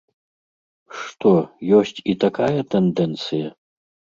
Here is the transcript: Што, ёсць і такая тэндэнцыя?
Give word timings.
Што, 1.09 1.33
ёсць 1.81 1.99
і 2.15 2.17
такая 2.25 2.59
тэндэнцыя? 2.73 3.47